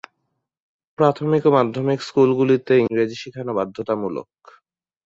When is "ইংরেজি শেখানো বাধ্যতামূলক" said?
2.81-4.29